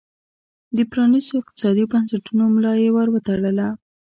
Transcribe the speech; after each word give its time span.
د 0.77 0.79
پرانیستو 0.91 1.33
اقتصادي 1.41 1.83
بنسټونو 1.91 2.43
ملا 2.55 2.73
یې 2.83 2.89
ور 2.95 3.07
وتړله. 3.11 3.67